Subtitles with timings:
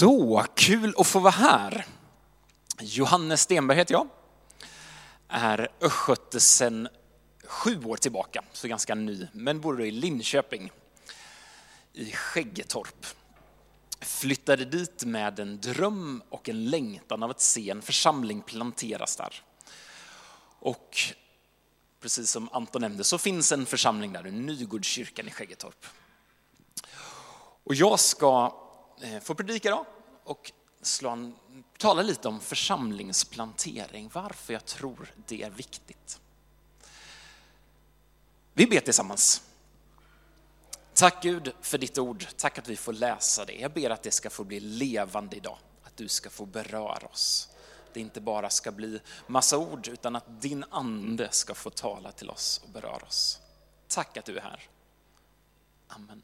[0.00, 1.86] Så kul att få vara här.
[2.80, 4.08] Johannes Stenberg heter jag.
[5.28, 6.88] Är östgöte sedan
[7.44, 10.72] sju år tillbaka, så ganska ny, men bor i Linköping
[11.92, 13.06] i Skäggetorp.
[14.00, 19.42] Flyttade dit med en dröm och en längtan av att se en församling planteras där.
[20.58, 20.96] Och
[22.00, 25.86] precis som Anton nämnde så finns en församling där, Nygårdskyrkan i Skäggetorp.
[27.64, 28.60] Och jag ska
[29.00, 29.86] Få får predika idag
[30.24, 31.32] och slå
[31.78, 36.20] tala lite om församlingsplantering, varför jag tror det är viktigt.
[38.54, 39.42] Vi ber tillsammans.
[40.94, 43.52] Tack Gud för ditt ord, tack att vi får läsa det.
[43.52, 47.48] Jag ber att det ska få bli levande idag, att du ska få beröra oss.
[47.92, 52.30] Det inte bara ska bli massa ord, utan att din ande ska få tala till
[52.30, 53.40] oss och beröra oss.
[53.88, 54.68] Tack att du är här.
[55.88, 56.22] Amen.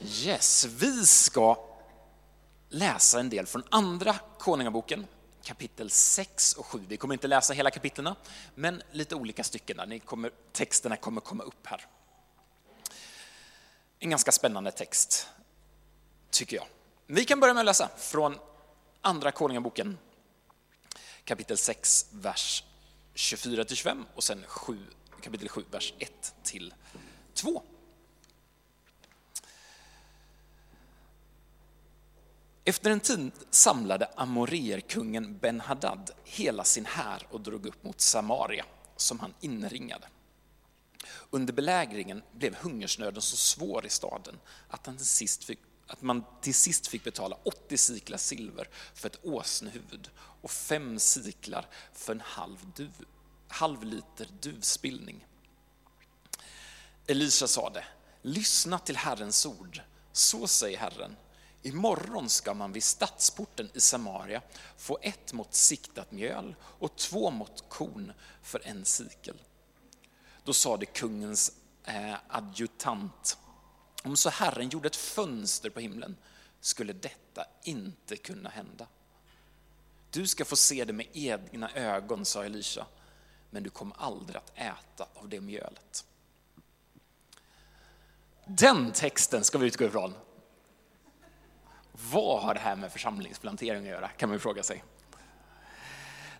[0.00, 1.58] Yes, vi ska
[2.68, 5.06] läsa en del från andra Konungaboken,
[5.42, 6.84] kapitel 6 och 7.
[6.88, 8.14] Vi kommer inte läsa hela kapitlen
[8.54, 9.86] men lite olika stycken där.
[9.86, 11.86] Ni kommer, texterna kommer komma upp här.
[13.98, 15.28] En ganska spännande text,
[16.30, 16.66] tycker jag.
[17.06, 18.38] Vi kan börja med att läsa från
[19.00, 19.98] andra Konungaboken,
[21.24, 22.64] kapitel 6, vers
[23.14, 24.78] 24 25 och sen 7,
[25.20, 26.74] kapitel 7, vers 1 till
[27.34, 27.62] 2.
[32.66, 38.64] Efter en tid samlade Amoreerkungen Ben-Hadad hela sin här och drog upp mot Samaria,
[38.96, 40.08] som han inringade.
[41.30, 46.24] Under belägringen blev hungersnöden så svår i staden att, han till sist fick, att man
[46.40, 52.20] till sist fick betala 80 siklar silver för ett åsnehuvud och fem siklar för en
[52.20, 53.04] halv, duv,
[53.48, 55.26] halv liter duvspillning.
[57.06, 57.84] Elisa sade,
[58.22, 59.80] lyssna till Herrens ord,
[60.12, 61.16] så säger Herren,
[61.66, 64.42] Imorgon ska man vid stadsporten i Samaria
[64.76, 68.12] få ett mått siktat mjöl och två mått korn
[68.42, 69.36] för en sikel.
[70.44, 71.52] Då sade kungens
[71.84, 73.38] eh, adjutant,
[74.02, 76.16] om så Herren gjorde ett fönster på himlen
[76.60, 78.86] skulle detta inte kunna hända.
[80.10, 82.86] Du ska få se det med egna ögon, sa Elisha,
[83.50, 86.04] men du kommer aldrig att äta av det mjölet.
[88.46, 90.14] Den texten ska vi utgå ifrån.
[92.10, 94.84] Vad har det här med församlingsplantering att göra, kan man fråga sig.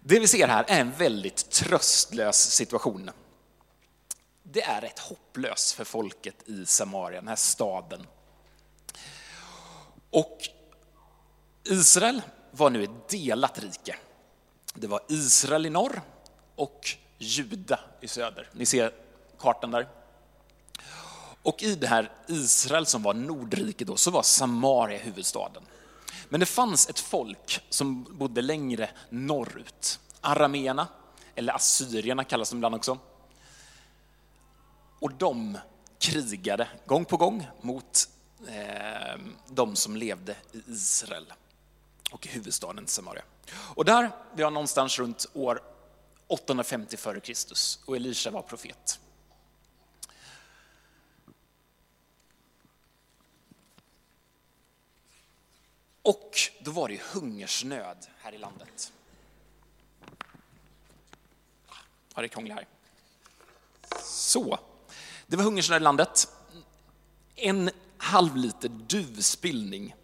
[0.00, 3.10] Det vi ser här är en väldigt tröstlös situation.
[4.42, 8.06] Det är rätt hopplöst för folket i Samaria, den här staden.
[10.10, 10.38] Och
[11.64, 13.96] Israel var nu ett delat rike.
[14.74, 16.02] Det var Israel i norr
[16.54, 16.88] och
[17.18, 18.48] Juda i söder.
[18.52, 18.92] Ni ser
[19.38, 19.88] kartan där.
[21.44, 25.62] Och i det här Israel som var Nordriket då, så var Samaria huvudstaden.
[26.28, 30.00] Men det fanns ett folk som bodde längre norrut.
[30.20, 30.88] Arameerna,
[31.34, 32.98] eller assyrierna kallas de ibland också.
[35.00, 35.58] Och de
[35.98, 38.08] krigade gång på gång mot
[38.48, 41.32] eh, de som levde i Israel
[42.12, 43.22] och i huvudstaden Samaria.
[43.52, 45.62] Och där, vi har någonstans runt år
[46.26, 47.32] 850 f.Kr.
[47.84, 49.00] och Elisha var profet.
[56.04, 58.92] Och då var det hungersnöd här i landet.
[62.14, 62.66] Ja, det krånglar här.
[64.02, 64.58] Så,
[65.26, 66.28] det var hungersnöd i landet.
[67.34, 69.94] En halv liter duvspillning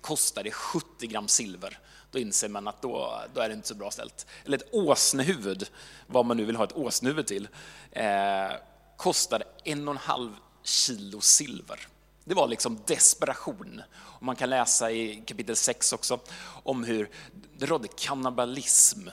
[0.00, 1.78] kostade 70 gram silver.
[2.10, 4.26] Då inser man att då, då är det inte så bra ställt.
[4.44, 5.70] Eller ett åsnehuvud,
[6.06, 7.48] vad man nu vill ha ett åsnehuvud till,
[7.90, 8.52] eh,
[8.96, 11.88] kostade en och en halv kilo silver.
[12.24, 13.82] Det var liksom desperation.
[13.94, 16.20] Och man kan läsa i kapitel 6 också
[16.62, 17.10] om hur
[17.58, 19.08] det rådde kannibalism.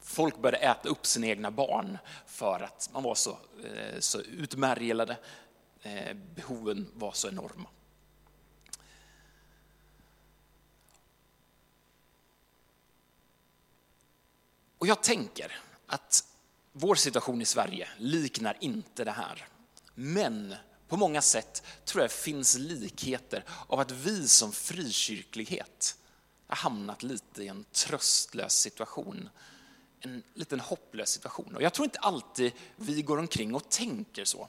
[0.00, 3.30] Folk började äta upp sina egna barn för att man var så,
[3.64, 5.16] eh, så utmärglade.
[5.82, 7.68] Eh, behoven var så enorma.
[14.78, 16.24] Och jag tänker att
[16.72, 19.46] vår situation i Sverige liknar inte det här.
[19.94, 20.54] Men
[20.88, 25.96] på många sätt tror jag finns likheter av att vi som frikyrklighet
[26.46, 29.28] har hamnat lite i en tröstlös situation.
[30.00, 31.56] En liten hopplös situation.
[31.56, 34.48] Och jag tror inte alltid vi går omkring och tänker så.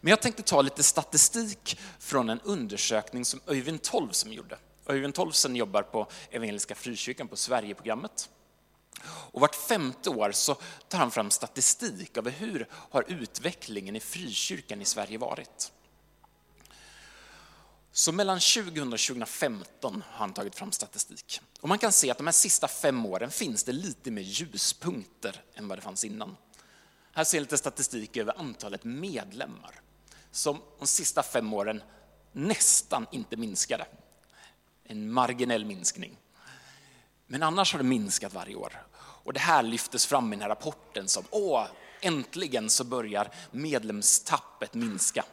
[0.00, 4.58] Men jag tänkte ta lite statistik från en undersökning som Öyvind Tolvsen gjorde.
[4.86, 8.28] Öyvind Tolvsen jobbar på Evangeliska Frikyrkan på Sverigeprogrammet.
[9.08, 10.56] Och vart femte år så
[10.88, 15.72] tar han fram statistik över hur har utvecklingen i frikyrkan i Sverige varit.
[17.92, 21.40] Så mellan 2000 och 2015 har han tagit fram statistik.
[21.60, 25.42] Och man kan se att de här sista fem åren finns det lite mer ljuspunkter
[25.54, 26.36] än vad det fanns innan.
[27.12, 29.80] Här ser jag lite statistik över antalet medlemmar
[30.30, 31.82] som de sista fem åren
[32.32, 33.86] nästan inte minskade.
[34.84, 36.16] En marginell minskning.
[37.26, 38.85] Men annars har det minskat varje år.
[39.26, 41.66] Och det här lyftes fram i den här rapporten som åh,
[42.00, 45.24] äntligen så börjar medlemstappet minska.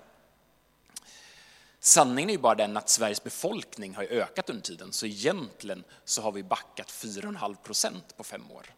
[1.79, 6.21] Sanningen är ju bara den att Sveriges befolkning har ökat under tiden, så egentligen så
[6.21, 8.73] har vi backat 4,5 procent på fem år.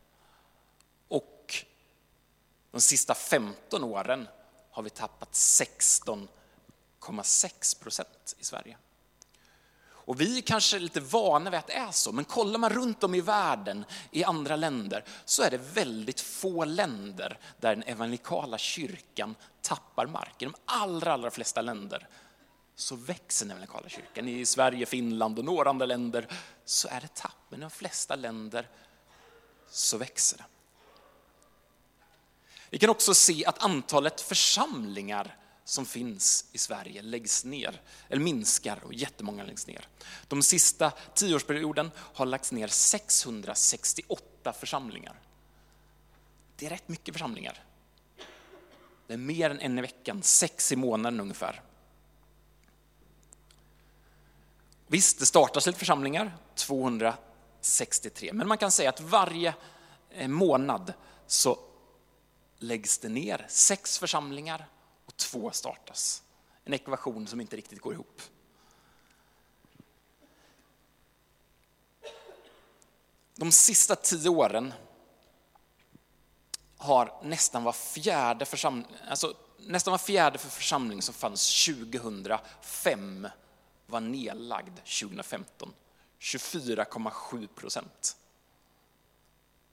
[1.07, 1.65] Och
[2.71, 4.27] de sista 15 åren
[4.71, 8.77] har vi tappat 16,6 procent i Sverige.
[10.05, 13.03] Och vi är kanske lite vana vid att det är så, men kollar man runt
[13.03, 18.57] om i världen, i andra länder, så är det väldigt få länder där den evangelikala
[18.57, 20.41] kyrkan tappar mark.
[20.41, 22.07] I de allra, allra flesta länder
[22.75, 24.27] så växer den evangelikala kyrkan.
[24.27, 26.27] I Sverige, Finland och några andra länder
[26.65, 28.69] så är det tapp, men i de flesta länder
[29.69, 30.45] så växer det.
[32.69, 38.79] Vi kan också se att antalet församlingar som finns i Sverige läggs ner, eller minskar
[38.83, 39.87] och jättemånga läggs ner.
[40.27, 45.19] De sista tioårsperioden har lagts ner 668 församlingar.
[46.55, 47.63] Det är rätt mycket församlingar.
[49.07, 51.61] Det är mer än en i veckan, sex i månaden ungefär.
[54.87, 59.53] Visst, det startas lite församlingar, 263, men man kan säga att varje
[60.09, 60.93] eh, månad
[61.27, 61.59] så
[62.59, 64.67] läggs det ner sex församlingar
[65.15, 66.23] och två startas.
[66.63, 68.21] En ekvation som inte riktigt går ihop.
[73.35, 74.73] De sista tio åren
[76.77, 83.27] har nästan var fjärde församling, alltså nästan var fjärde för församling som fanns 2005
[83.85, 85.73] var nedlagd 2015.
[86.19, 88.17] 24,7 procent.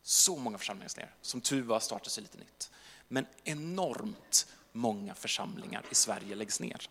[0.03, 1.15] Så många församlingar ner.
[1.23, 2.71] Som tur var startades lite nytt.
[3.09, 6.89] Men enormt många församlingar i Sverige läggs ner.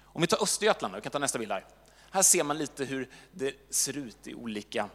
[0.00, 1.66] Om vi tar Östergötland, vi kan ta nästa bild här.
[2.10, 4.88] Här ser man lite hur det ser ut i olika,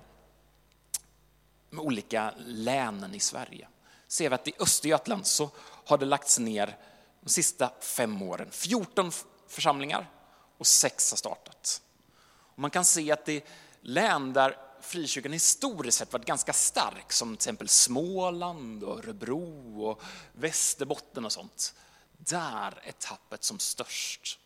[1.69, 3.67] med olika länen i Sverige.
[4.07, 5.49] Ser vi att i Östergötland så
[5.85, 6.77] har det lagts ner
[7.21, 9.11] de sista fem åren 14
[9.47, 10.09] församlingar
[10.57, 11.81] och sex har startat.
[12.25, 13.43] Och man kan se att det är
[13.81, 20.01] län där frikyrkan historiskt sett varit ganska stark, som till exempel Småland, och Örebro och
[20.33, 21.75] Västerbotten och sånt.
[22.17, 24.39] Där är tappet som störst.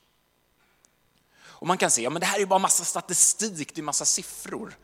[1.39, 4.05] Och man kan se, ja men det här är bara massa statistik, det är massa
[4.05, 4.77] siffror.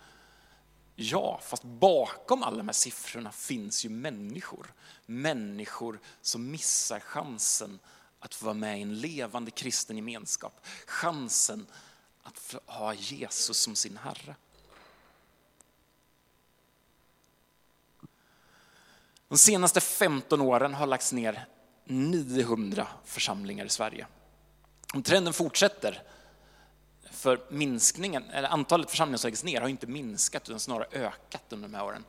[0.96, 4.74] Ja, fast bakom alla de här siffrorna finns ju människor.
[5.06, 7.80] Människor som missar chansen
[8.20, 10.66] att få vara med i en levande kristen gemenskap.
[10.86, 11.68] Chansen
[12.24, 14.36] att få ha Jesus som sin Herre.
[19.34, 21.46] De senaste 15 åren har lagts ner
[21.86, 24.08] 900 församlingar i Sverige.
[24.94, 26.04] Om trenden fortsätter,
[27.12, 31.68] för minskningen, eller antalet församlingar som läggs ner har inte minskat utan snarare ökat under
[31.68, 32.06] de här åren.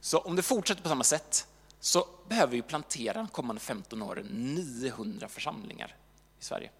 [0.00, 1.46] Så om det fortsätter på samma sätt
[1.78, 4.26] så behöver vi plantera de kommande 15 åren
[4.80, 5.96] 900 församlingar
[6.40, 6.70] i Sverige.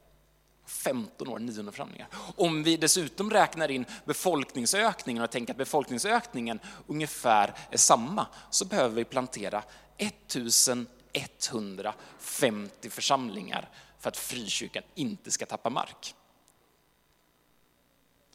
[0.70, 2.08] 15 år, 900 församlingar.
[2.36, 8.94] Om vi dessutom räknar in befolkningsökningen och tänker att befolkningsökningen ungefär är samma, så behöver
[8.94, 9.62] vi plantera
[9.96, 16.14] 1150 församlingar för att frikyrkan inte ska tappa mark.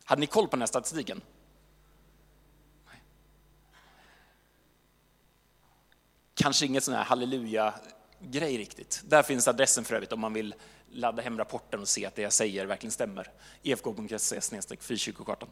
[0.04, 1.22] Hade ni koll på den här statistiken?
[6.34, 9.01] Kanske inget sån här halleluja-grej riktigt.
[9.06, 10.56] Där finns adressen för övrigt om man vill
[10.92, 13.32] ladda hem rapporten och se att det jag säger verkligen stämmer.
[13.63, 15.50] efk.se frikyrkokartan.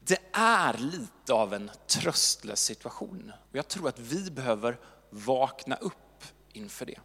[0.00, 4.78] Det är lite av en tröstlös situation och jag tror att vi behöver
[5.10, 6.98] vakna upp inför det.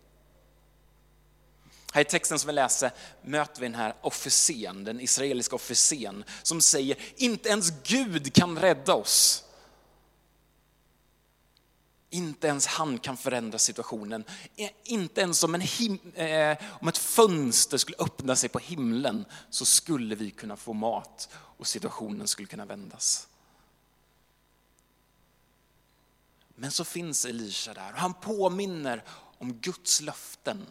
[1.93, 6.61] Här i texten som vi läser möter vi den här officeren, den israeliska officeren som
[6.61, 9.44] säger inte ens Gud kan rädda oss.
[12.09, 14.23] Inte ens han kan förändra situationen.
[14.55, 19.25] Eh, inte ens om, en him- eh, om ett fönster skulle öppna sig på himlen
[19.49, 23.27] så skulle vi kunna få mat och situationen skulle kunna vändas.
[26.55, 29.03] Men så finns Elisha där och han påminner
[29.37, 30.65] om Guds löften.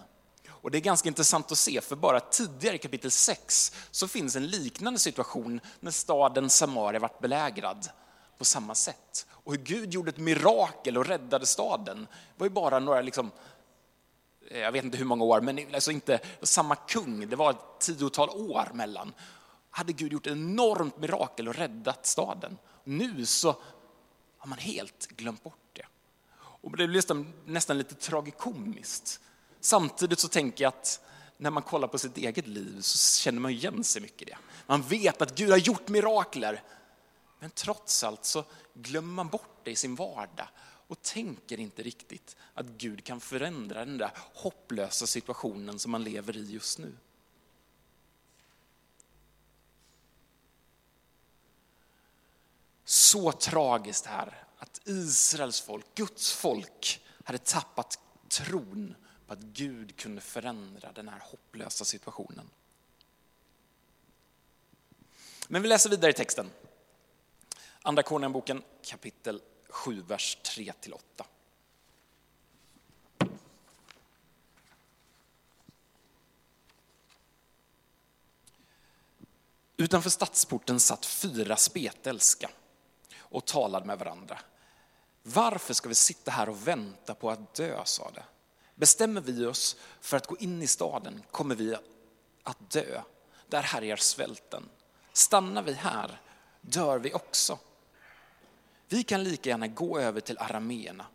[0.48, 4.36] Och det är ganska intressant att se, för bara tidigare i kapitel 6 så finns
[4.36, 7.88] en liknande situation när staden Samaria varit belägrad
[8.38, 9.26] på samma sätt.
[9.30, 13.30] Och hur Gud gjorde ett mirakel och räddade staden var ju bara några liksom
[14.48, 17.28] eh, jag vet inte hur många år, men alltså inte samma kung.
[17.28, 19.12] Det var ett tiotal år mellan.
[19.70, 22.58] Hade Gud gjort ett enormt mirakel och räddat staden.
[22.84, 23.56] Nu så
[24.38, 25.86] har man helt glömt bort det.
[26.36, 29.20] Och det blir nästan, nästan lite tragikomiskt.
[29.60, 31.00] Samtidigt så tänker jag att
[31.36, 34.36] när man kollar på sitt eget liv så känner man igen sig mycket i det.
[34.66, 36.62] Man vet att Gud har gjort mirakler.
[37.44, 40.48] Men trots allt så glömmer man bort det i sin vardag
[40.86, 46.36] och tänker inte riktigt att Gud kan förändra den där hopplösa situationen som man lever
[46.36, 46.96] i just nu.
[52.84, 57.98] Så tragiskt här att Israels folk, Guds folk, hade tappat
[58.28, 58.94] tron
[59.26, 62.50] på att Gud kunde förändra den här hopplösa situationen.
[65.48, 66.50] Men vi läser vidare i texten.
[67.86, 70.98] Andra Konungaboken kapitel 7, vers 3-8.
[79.76, 82.50] Utanför stadsporten satt fyra spetälska
[83.18, 84.38] och talade med varandra.
[85.22, 88.20] Varför ska vi sitta här och vänta på att dö, sa de.
[88.74, 91.76] Bestämmer vi oss för att gå in i staden kommer vi
[92.42, 93.02] att dö.
[93.48, 94.68] Där härjar svälten.
[95.12, 96.20] Stannar vi här
[96.66, 97.58] dör vi också.
[98.88, 101.06] Vi kan lika gärna gå över till arameerna.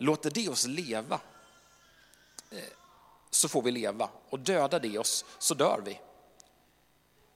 [0.00, 1.20] Låter det oss leva
[2.50, 2.58] eh,
[3.30, 6.00] så får vi leva och dödar det oss så dör vi.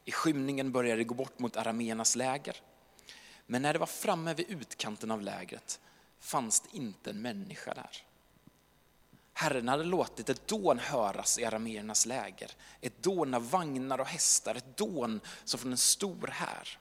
[0.04, 2.56] I skymningen började det gå bort mot arameernas läger.
[3.46, 5.80] Men när det var framme vid utkanten av lägret
[6.20, 8.02] fanns det inte en människa där.
[9.32, 14.54] Herren hade låtit ett dån höras i arameernas läger, ett dån av vagnar och hästar,
[14.54, 16.78] ett dån som från en stor här.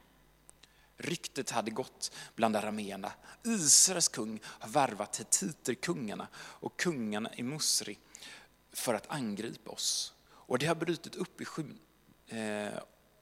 [0.98, 3.12] Ryktet hade gått bland arameerna.
[3.44, 7.98] Israels kung har värvat hetiterkungarna och kungarna i Musri
[8.72, 10.14] för att angripa oss.
[10.28, 11.80] Och det har brutit upp i skym
[12.28, 12.80] eh,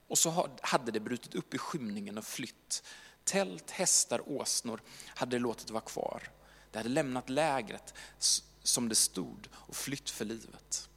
[0.07, 2.83] och så hade det brutit upp i skymningen och flytt.
[3.23, 6.23] Tält, hästar, åsnor hade det låtit vara kvar.
[6.71, 7.93] Det hade lämnat lägret
[8.63, 10.89] som det stod och flytt för livet.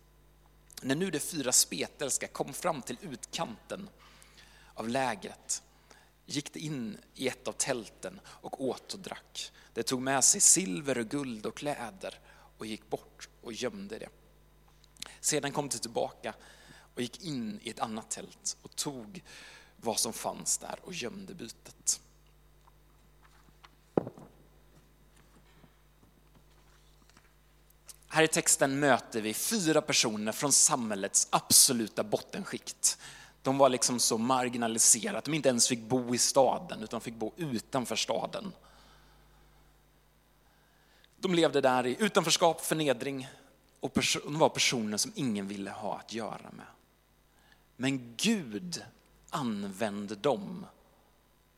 [0.82, 3.88] När nu de fyra spetälska kom fram till utkanten
[4.74, 5.62] av lägret
[6.26, 9.52] gick de in i ett av tälten och åt och drack.
[9.74, 12.20] De tog med sig silver och guld och kläder
[12.58, 14.08] och gick bort och gömde det.
[15.20, 16.34] Sedan kom de tillbaka
[16.94, 19.22] och gick in i ett annat tält och tog
[19.76, 22.00] vad som fanns där och gömde bytet.
[28.08, 32.98] Här i texten möter vi fyra personer från samhällets absoluta bottenskikt.
[33.46, 37.14] De var liksom så marginaliserade att de inte ens fick bo i staden utan fick
[37.14, 38.52] bo utanför staden.
[41.18, 43.28] De levde där i utanförskap, förnedring
[43.80, 43.92] och
[44.24, 46.66] de var personer som ingen ville ha att göra med.
[47.76, 48.84] Men Gud
[49.30, 50.66] använde dem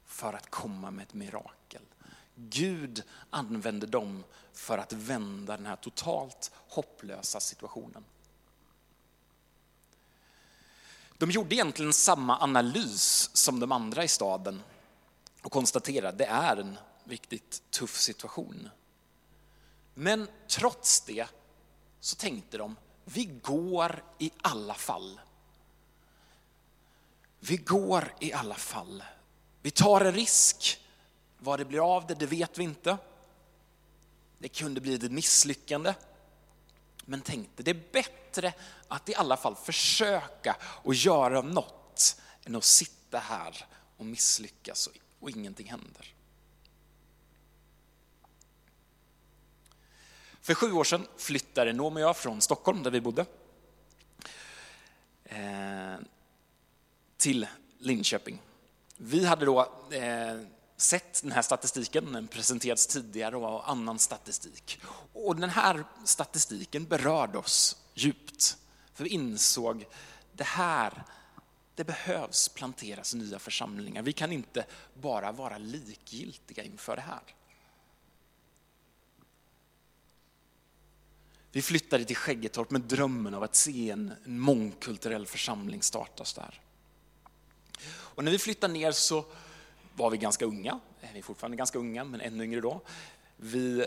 [0.06, 1.82] för att komma med ett mirakel.
[2.34, 8.04] Gud använde dem för att vända den här totalt hopplösa situationen.
[11.18, 14.62] De gjorde egentligen samma analys som de andra i staden
[15.42, 18.68] och konstaterade att det är en riktigt tuff situation.
[19.94, 21.26] Men trots det
[22.00, 25.20] så tänkte de, vi går i alla fall.
[27.40, 29.04] Vi går i alla fall.
[29.62, 30.80] Vi tar en risk.
[31.38, 32.98] Vad det blir av det, det vet vi inte.
[34.38, 35.94] Det kunde bli ett misslyckande.
[37.04, 38.17] Men tänkte, det är bättre
[38.88, 43.66] att i alla fall försöka och göra något än att sitta här
[43.96, 44.88] och misslyckas
[45.20, 46.14] och ingenting händer.
[50.40, 53.26] För sju år sedan flyttade Noam och jag från Stockholm, där vi bodde,
[55.24, 55.96] eh,
[57.16, 57.46] till
[57.78, 58.42] Linköping.
[58.96, 60.40] Vi hade då eh,
[60.76, 64.80] sett den här statistiken, den presenterats tidigare och annan statistik.
[65.12, 68.56] Och den här statistiken berörde oss djupt.
[68.94, 69.86] För vi insåg,
[70.32, 71.04] det här,
[71.74, 74.02] det behövs planteras nya församlingar.
[74.02, 77.22] Vi kan inte bara vara likgiltiga inför det här.
[81.52, 86.60] Vi flyttade till Skäggetorp med drömmen av att se en mångkulturell församling startas där.
[87.88, 89.24] Och när vi flyttade ner så
[89.94, 90.80] var vi ganska unga,
[91.12, 92.80] vi är fortfarande ganska unga, men ännu yngre då.
[93.36, 93.86] Vi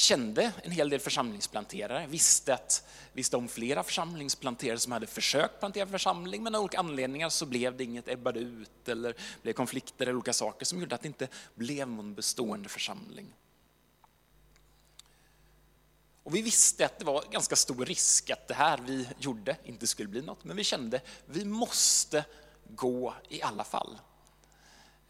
[0.00, 5.86] kände en hel del församlingsplanterare, visste, att, visste om flera församlingsplanterare som hade försökt plantera
[5.86, 10.14] församling, men av olika anledningar så blev det inget, ebbade ut eller blev konflikter eller
[10.14, 13.34] olika saker som gjorde att det inte blev någon bestående församling.
[16.22, 19.86] Och vi visste att det var ganska stor risk att det här vi gjorde inte
[19.86, 22.24] skulle bli något, men vi kände att vi måste
[22.68, 23.98] gå i alla fall.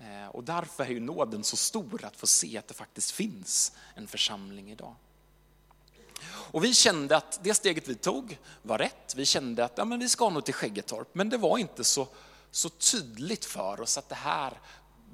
[0.01, 3.73] Eh, och därför är ju nåden så stor att få se att det faktiskt finns
[3.95, 4.95] en församling idag.
[6.27, 9.15] Och vi kände att det steget vi tog var rätt.
[9.17, 12.09] Vi kände att ja, men vi ska nog till Skäggetorp, men det var inte så,
[12.51, 14.53] så tydligt för oss att det här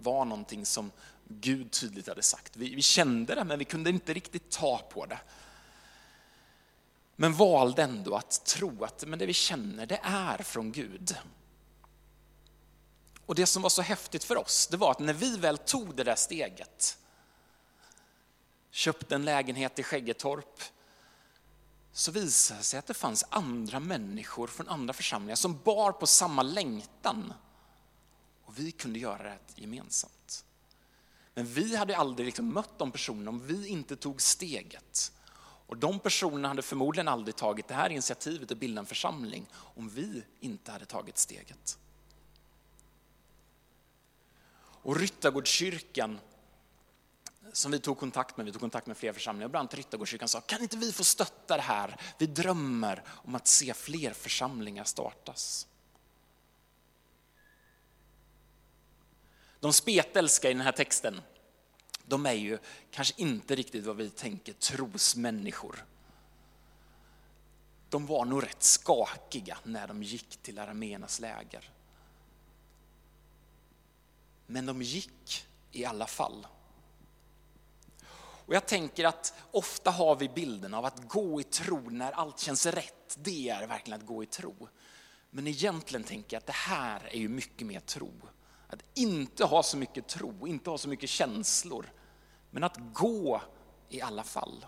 [0.02, 0.90] var någonting som
[1.28, 2.56] Gud tydligt hade sagt.
[2.56, 5.18] Vi, vi kände det, men vi kunde inte riktigt ta på det.
[7.16, 11.16] Men valde ändå att tro att men det vi känner, det är från Gud.
[13.26, 15.94] Och det som var så häftigt för oss, det var att när vi väl tog
[15.94, 16.98] det där steget,
[18.70, 20.62] köpte en lägenhet i Skäggetorp,
[21.92, 26.06] så visade det sig att det fanns andra människor från andra församlingar som bar på
[26.06, 27.32] samma längtan.
[28.44, 30.44] Och vi kunde göra det gemensamt.
[31.34, 35.12] Men vi hade aldrig liksom mött de personerna om vi inte tog steget.
[35.66, 39.88] Och de personerna hade förmodligen aldrig tagit det här initiativet att bilda en församling om
[39.88, 41.78] vi inte hade tagit steget.
[44.86, 46.20] Och Ryttargårdskyrkan
[47.52, 50.40] som vi tog kontakt med, vi tog kontakt med flera församlingar, bland annat Ryttargårdskyrkan sa,
[50.40, 52.00] kan inte vi få stötta det här?
[52.18, 55.66] Vi drömmer om att se fler församlingar startas.
[59.60, 61.20] De spetälska i den här texten,
[62.04, 62.58] de är ju
[62.90, 65.84] kanske inte riktigt vad vi tänker trosmänniskor.
[67.88, 71.70] De var nog rätt skakiga när de gick till arameernas läger.
[74.46, 76.46] Men de gick i alla fall.
[78.46, 82.38] Och jag tänker att ofta har vi bilden av att gå i tro när allt
[82.38, 83.18] känns rätt.
[83.18, 84.68] Det är verkligen att gå i tro.
[85.30, 88.12] Men egentligen tänker jag att det här är ju mycket mer tro.
[88.68, 91.92] Att inte ha så mycket tro, inte ha så mycket känslor.
[92.50, 93.42] Men att gå
[93.88, 94.66] i alla fall.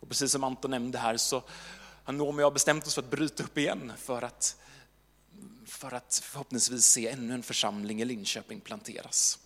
[0.00, 1.42] Och precis som Anton nämnde här så
[2.04, 4.60] har Noomi och jag bestämt oss för att bryta upp igen för att,
[5.70, 9.38] för att förhoppningsvis se ännu en församling i Linköping planteras.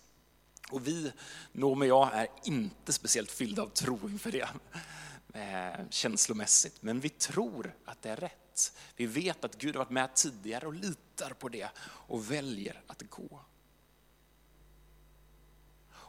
[0.69, 1.11] Och vi,
[1.51, 4.49] Noomi och jag, är inte speciellt fyllda av tro inför det
[5.33, 8.73] eh, känslomässigt, men vi tror att det är rätt.
[8.95, 13.09] Vi vet att Gud har varit med tidigare och litar på det och väljer att
[13.09, 13.39] gå.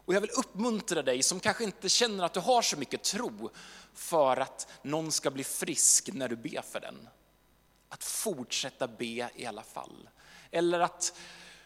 [0.07, 3.51] Och jag vill uppmuntra dig som kanske inte känner att du har så mycket tro
[3.95, 7.09] för att någon ska bli frisk när du ber för den.
[7.97, 10.09] Att fortsätta be i alla fall.
[10.51, 11.19] Eller att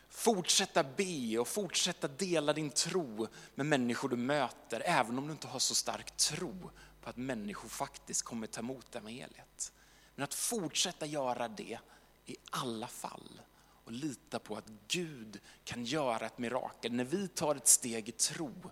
[0.09, 5.47] fortsätta be och fortsätta dela din tro med människor du möter, även om du inte
[5.47, 9.73] har så stark tro på att människor faktiskt kommer ta emot evangeliet.
[10.15, 11.79] Men att fortsätta göra det
[12.27, 13.41] i alla fall
[13.85, 16.93] och lita på att Gud kan göra ett mirakel.
[16.93, 18.71] När vi tar ett steg i tro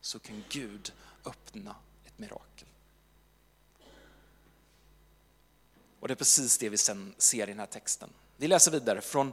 [0.00, 0.92] så kan Gud
[1.24, 2.68] öppna ett mirakel.
[6.00, 8.10] Och det är precis det vi sen ser i den här texten.
[8.36, 9.32] Vi läser vidare från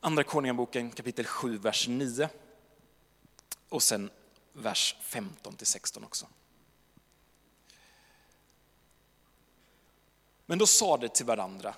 [0.00, 2.28] Andra Konungaboken kapitel 7, vers 9
[3.68, 4.10] och sen
[4.52, 6.26] vers 15 till 16 också.
[10.46, 11.74] Men då sa de till varandra,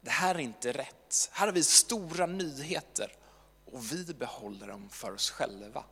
[0.00, 1.30] det här är inte rätt.
[1.32, 3.16] Här har vi stora nyheter
[3.64, 5.84] och vi behåller dem för oss själva.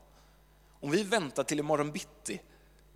[0.80, 2.40] Om vi väntar till imorgon bitti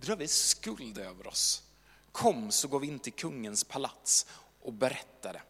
[0.01, 1.63] drar vi skuld över oss.
[2.11, 4.25] Kom så går vi in till kungens palats
[4.67, 5.41] och berättade.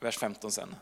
[0.00, 0.74] Vers 15 sen.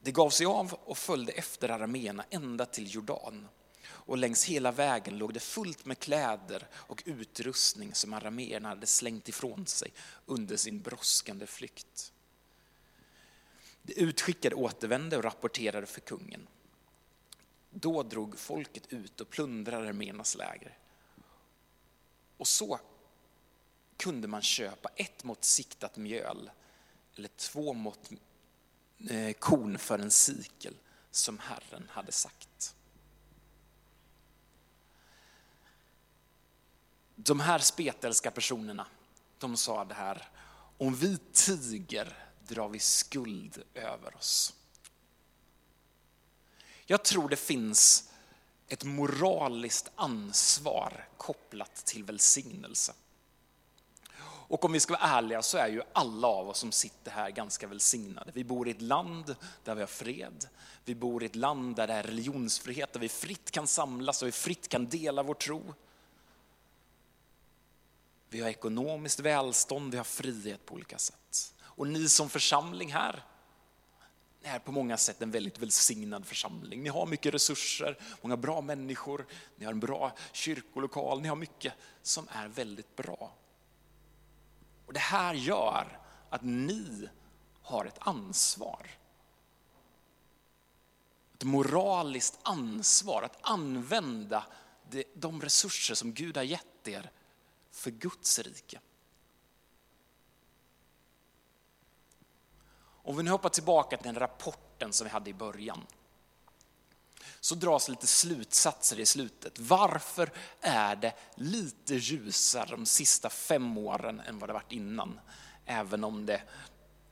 [0.00, 3.48] Det gav sig av och följde efter araméerna ända till Jordan.
[3.86, 9.28] Och längs hela vägen låg det fullt med kläder och utrustning som araméerna hade slängt
[9.28, 9.92] ifrån sig
[10.26, 12.12] under sin brådskande flykt.
[13.82, 16.48] De utskickade återvände och rapporterade för kungen.
[17.70, 20.78] Då drog folket ut och plundrade arméernas läger.
[22.36, 22.80] Och så
[23.98, 26.50] kunde man köpa ett mått siktat mjöl
[27.16, 28.10] eller två mått
[29.10, 30.74] eh, korn för en sikel
[31.10, 32.74] som Herren hade sagt.
[37.14, 38.86] De här spetälska personerna,
[39.38, 40.28] de sa det här,
[40.78, 44.54] om vi tiger drar vi skuld över oss.
[46.86, 48.12] Jag tror det finns
[48.68, 52.94] ett moraliskt ansvar kopplat till välsignelse.
[54.48, 57.30] Och om vi ska vara ärliga så är ju alla av oss som sitter här
[57.30, 58.32] ganska välsignade.
[58.34, 60.48] Vi bor i ett land där vi har fred.
[60.84, 64.28] Vi bor i ett land där det är religionsfrihet, där vi fritt kan samlas och
[64.28, 65.74] vi fritt kan dela vår tro.
[68.28, 71.54] Vi har ekonomiskt välstånd, vi har frihet på olika sätt.
[71.62, 73.24] Och ni som församling här,
[74.42, 76.82] är på många sätt en väldigt välsignad församling.
[76.82, 81.72] Ni har mycket resurser, många bra människor, ni har en bra kyrkolokal, ni har mycket
[82.02, 83.32] som är väldigt bra.
[84.88, 85.98] Och Det här gör
[86.30, 87.08] att ni
[87.62, 88.86] har ett ansvar.
[91.34, 94.46] Ett moraliskt ansvar att använda
[95.14, 97.10] de resurser som Gud har gett er
[97.70, 98.80] för Guds rike.
[102.80, 105.86] Om vi nu hoppar tillbaka till den rapporten som vi hade i början
[107.40, 109.58] så dras lite slutsatser i slutet.
[109.58, 115.20] Varför är det lite ljusare de sista fem åren än vad det varit innan?
[115.64, 116.42] Även om det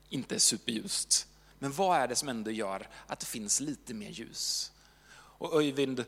[0.09, 1.29] inte är superljust.
[1.59, 4.73] Men vad är det som ändå gör att det finns lite mer ljus?
[5.39, 6.05] Och Öyvind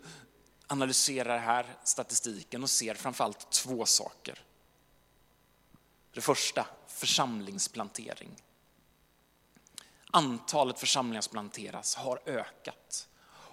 [0.66, 4.42] analyserar här statistiken och ser framförallt två saker.
[6.12, 8.42] Det första, församlingsplantering.
[10.10, 13.08] Antalet församlingar som planteras har ökat.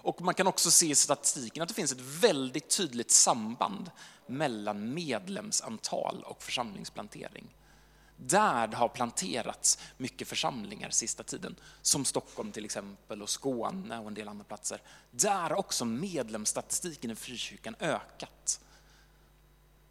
[0.06, 3.90] Och man kan också se i statistiken att det finns ett väldigt tydligt samband
[4.26, 7.56] mellan medlemsantal och församlingsplantering.
[8.16, 14.06] Där det har planterats mycket församlingar sista tiden, som Stockholm till exempel och Skåne och
[14.06, 14.82] en del andra platser.
[15.10, 18.60] Där har också medlemsstatistiken i frikyrkan ökat.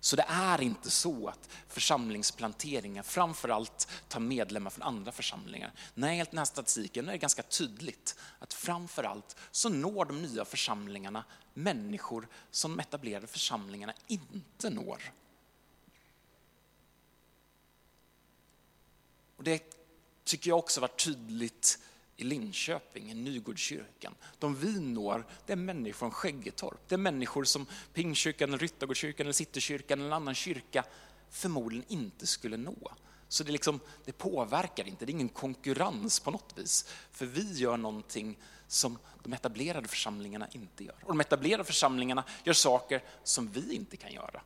[0.05, 5.71] Så det är inte så att församlingsplanteringar framförallt tar medlemmar från andra församlingar.
[5.93, 10.45] Nej, enligt den här statistiken är det ganska tydligt att framförallt så når de nya
[10.45, 15.11] församlingarna människor som de etablerade församlingarna inte når.
[19.37, 19.63] Och det
[20.23, 21.79] tycker jag också var tydligt
[22.17, 24.15] i Linköping, i Nygårdskyrkan.
[24.39, 26.79] De vi når, det är människor från Skäggetorp.
[26.87, 30.83] Det är människor som Pingkyrkan, Ryttargårdskyrkan, eller Citykyrkan eller en annan kyrka
[31.29, 32.91] förmodligen inte skulle nå.
[33.27, 36.85] Så det, liksom, det påverkar inte, det är ingen konkurrens på något vis.
[37.11, 40.95] För vi gör någonting som de etablerade församlingarna inte gör.
[41.01, 44.41] Och de etablerade församlingarna gör saker som vi inte kan göra.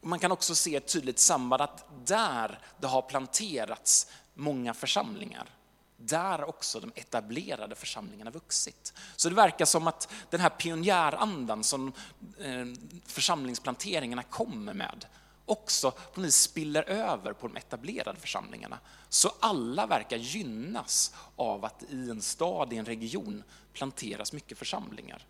[0.00, 5.48] Man kan också se ett tydligt samband att där det har planterats många församlingar,
[5.96, 8.94] där också de etablerade församlingarna vuxit.
[9.16, 11.92] Så det verkar som att den här pionjärandan som
[12.38, 12.66] eh,
[13.06, 15.06] församlingsplanteringarna kommer med
[15.50, 18.78] också på något spiller över på de etablerade församlingarna.
[19.08, 25.26] Så alla verkar gynnas av att i en stad, i en region planteras mycket församlingar.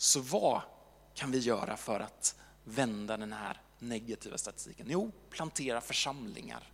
[0.00, 0.60] Så vad
[1.14, 2.34] kan vi göra för att
[2.64, 4.86] vända den här negativa statistiken?
[4.90, 6.72] Jo, plantera församlingar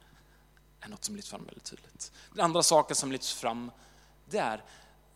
[0.80, 2.12] är något som lyfts fram väldigt tydligt.
[2.34, 3.70] Den andra saken som lyfts fram,
[4.30, 4.64] det är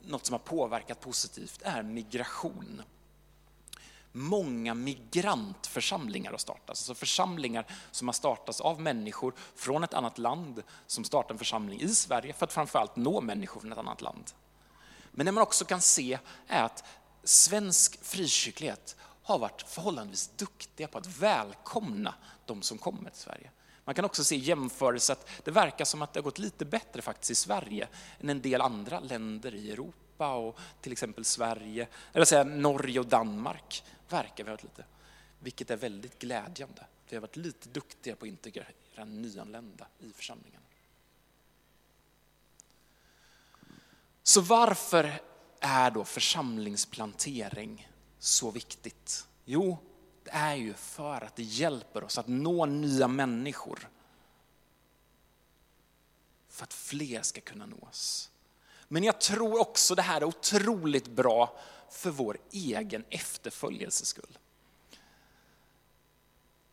[0.00, 2.82] något som har påverkat positivt, är migration.
[4.12, 10.62] Många migrantförsamlingar har startats, alltså församlingar som har startats av människor från ett annat land
[10.86, 14.30] som startar en församling i Sverige för att framförallt nå människor från ett annat land.
[15.10, 16.84] Men det man också kan se är att
[17.28, 22.14] svensk frikyrklighet har varit förhållandevis duktiga på att välkomna
[22.46, 23.50] de som kommer till Sverige.
[23.84, 27.02] Man kan också se jämförelse att det verkar som att det har gått lite bättre
[27.02, 27.88] faktiskt i Sverige
[28.20, 33.06] än en del andra länder i Europa och till exempel Sverige, eller säga Norge och
[33.06, 34.84] Danmark verkar vi ha varit lite,
[35.38, 36.86] vilket är väldigt glädjande.
[37.08, 40.62] Vi har varit lite duktiga på att integrera nyanlända i församlingen.
[44.22, 45.20] Så varför
[45.60, 49.26] är då församlingsplantering så viktigt?
[49.44, 49.78] Jo,
[50.24, 53.88] det är ju för att det hjälper oss att nå nya människor.
[56.48, 58.30] För att fler ska kunna nås.
[58.88, 61.58] Men jag tror också det här är otroligt bra
[61.90, 64.38] för vår egen efterföljelses skull.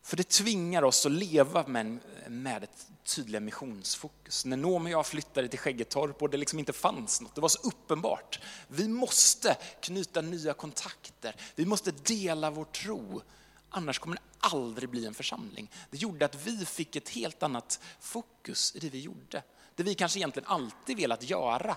[0.06, 4.44] För det tvingar oss att leva med, med ett tydligt missionsfokus.
[4.44, 7.48] När Noomi och jag flyttade till Skäggetorp och det liksom inte fanns något, det var
[7.48, 8.40] så uppenbart.
[8.68, 13.22] Vi måste knyta nya kontakter, vi måste dela vår tro.
[13.70, 15.70] Annars kommer det aldrig bli en församling.
[15.90, 19.42] Det gjorde att vi fick ett helt annat fokus i det vi gjorde.
[19.74, 21.76] Det vi kanske egentligen alltid velat göra,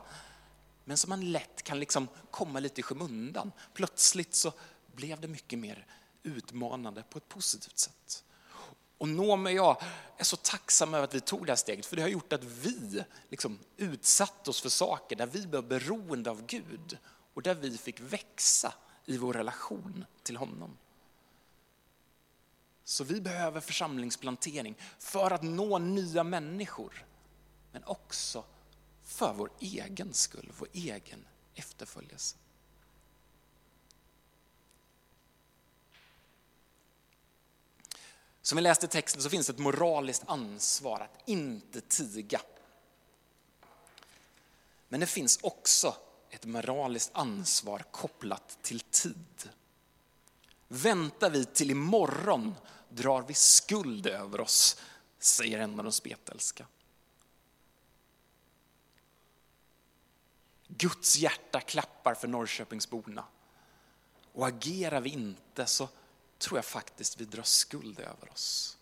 [0.85, 3.51] men som man lätt kan liksom komma lite i skymundan.
[3.73, 4.53] Plötsligt så
[4.95, 5.85] blev det mycket mer
[6.23, 8.23] utmanande på ett positivt sätt.
[8.97, 9.81] Och Noomi och jag
[10.17, 12.43] är så tacksamma över att vi tog det här steget, för det har gjort att
[12.43, 16.97] vi liksom utsatt oss för saker där vi blev beroende av Gud
[17.33, 18.73] och där vi fick växa
[19.05, 20.77] i vår relation till honom.
[22.83, 27.05] Så vi behöver församlingsplantering för att nå nya människor,
[27.71, 28.43] men också
[29.03, 32.37] för vår egen skull, vår egen efterföljelse.
[38.49, 42.41] Som vi läste i texten så finns det ett moraliskt ansvar att inte tiga.
[44.87, 45.95] Men det finns också
[46.29, 49.49] ett moraliskt ansvar kopplat till tid.
[50.67, 52.55] Väntar vi till imorgon
[52.89, 54.81] drar vi skuld över oss,
[55.19, 56.67] säger en av de spetälska.
[60.67, 63.23] Guds hjärta klappar för Norrköpingsborna.
[64.33, 65.89] Och agerar vi inte så
[66.39, 68.77] tror jag faktiskt vi drar skuld över oss.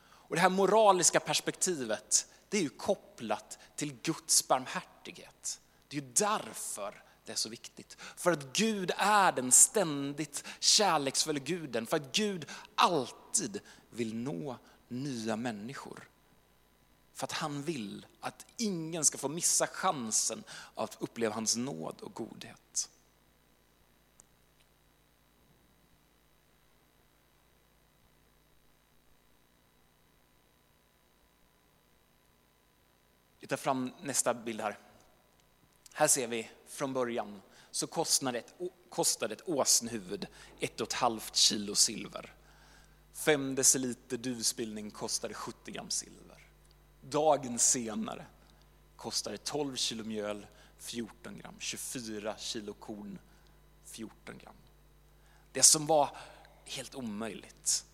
[0.00, 5.60] Och det här moraliska perspektivet, det är ju kopplat till Guds barmhärtighet.
[5.88, 7.96] Det är ju därför det är så viktigt.
[8.16, 11.86] För att Gud är den ständigt kärleksfulla guden.
[11.86, 13.60] För att Gud alltid
[13.90, 16.08] vill nå nya människor.
[17.14, 22.14] För att han vill att ingen ska få missa chansen att uppleva hans nåd och
[22.14, 22.90] godhet.
[33.48, 34.78] Vi tar fram nästa bild här.
[35.92, 38.54] Här ser vi från början så kostade ett,
[38.90, 40.26] kostade ett åsnhuvud
[40.60, 42.34] ett och ett halvt kilo silver.
[43.12, 46.48] Fem deciliter duvspillning kostade 70 gram silver.
[47.00, 48.26] Dagen senare
[48.96, 50.46] kostade 12 kilo mjöl
[50.78, 53.18] 14 gram, 24 kilo korn
[53.84, 54.54] 14 gram.
[55.52, 56.16] Det som var
[56.64, 57.84] helt omöjligt,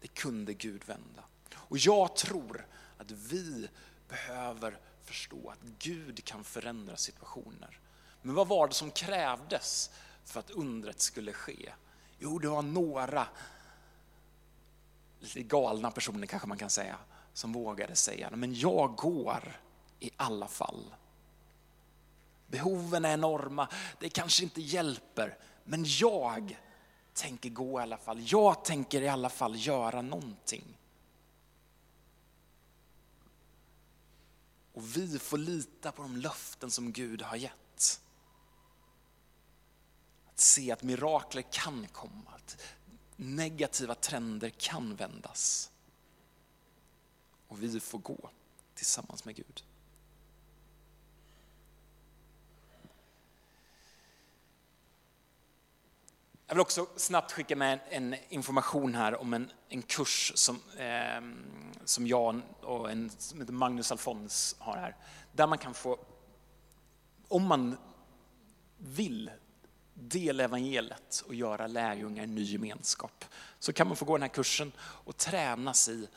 [0.00, 1.24] det kunde Gud vända.
[1.54, 2.66] Och jag tror
[2.98, 3.68] att vi
[4.08, 7.80] behöver förstå att Gud kan förändra situationer.
[8.22, 9.90] Men vad var det som krävdes
[10.24, 11.72] för att undret skulle ske?
[12.18, 13.26] Jo, det var några
[15.20, 16.96] lite galna personer kanske man kan säga,
[17.32, 19.60] som vågade säga, men jag går
[20.00, 20.94] i alla fall.
[22.46, 23.68] Behoven är enorma,
[24.00, 26.56] det kanske inte hjälper, men jag
[27.14, 28.20] tänker gå i alla fall.
[28.26, 30.78] Jag tänker i alla fall göra någonting.
[34.76, 38.00] Och vi får lita på de löften som Gud har gett.
[40.26, 42.62] Att se att mirakler kan komma, att
[43.16, 45.70] negativa trender kan vändas.
[47.48, 48.30] Och vi får gå
[48.74, 49.64] tillsammans med Gud.
[56.48, 61.22] Jag vill också snabbt skicka med en information här om en, en kurs som, eh,
[61.84, 64.96] som jag och en som heter Magnus Alfons har här.
[65.32, 65.98] Där man kan få,
[67.28, 67.76] om man
[68.78, 69.30] vill
[69.94, 73.24] dela evangeliet och göra lärjungar i ny gemenskap,
[73.58, 76.08] så kan man få gå den här kursen och tränas i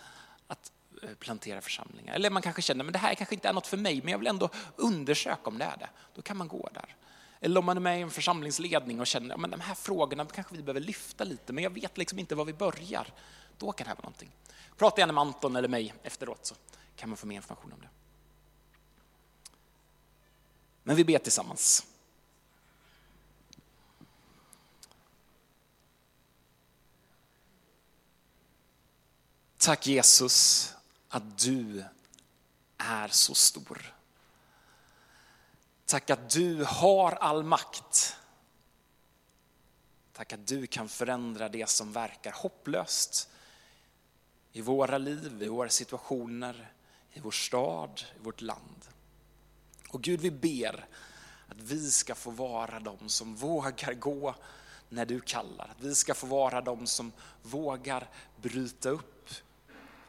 [0.47, 0.71] att
[1.03, 2.13] eh, plantera församlingar.
[2.13, 4.19] Eller man kanske känner, men det här kanske inte är något för mig, men jag
[4.19, 5.89] vill ändå undersöka om det är det.
[6.15, 6.95] Då kan man gå där.
[7.41, 10.55] Eller om man är med i en församlingsledning och känner att de här frågorna kanske
[10.55, 13.13] vi behöver lyfta lite, men jag vet liksom inte var vi börjar.
[13.57, 14.31] Då kan det här vara någonting.
[14.77, 16.55] Prata gärna med Anton eller mig efteråt så
[16.95, 17.89] kan man få mer information om det.
[20.83, 21.85] Men vi ber tillsammans.
[29.57, 30.73] Tack Jesus
[31.09, 31.83] att du
[32.77, 33.98] är så stor.
[35.89, 38.17] Tack att du har all makt.
[40.13, 43.29] Tack att du kan förändra det som verkar hopplöst
[44.51, 46.71] i våra liv, i våra situationer,
[47.13, 48.85] i vår stad, i vårt land.
[49.89, 50.85] Och Gud, vi ber
[51.47, 54.35] att vi ska få vara de som vågar gå
[54.89, 55.67] när du kallar.
[55.77, 57.11] Att vi ska få vara de som
[57.43, 58.09] vågar
[58.41, 59.29] bryta upp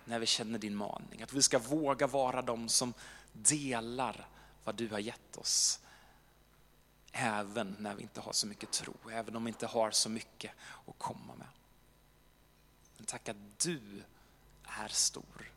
[0.04, 1.22] när vi känner din maning.
[1.22, 2.94] Att vi ska våga vara de som
[3.32, 4.26] delar
[4.64, 5.80] vad du har gett oss.
[7.12, 10.52] Även när vi inte har så mycket tro, även om vi inte har så mycket
[10.86, 11.48] att komma med.
[12.96, 14.02] Men tack att du
[14.62, 15.52] är stor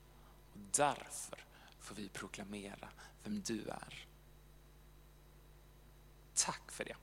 [0.54, 1.46] och därför
[1.80, 2.89] får vi proklamera
[3.24, 4.08] vem du är.
[6.34, 6.96] Tack för det.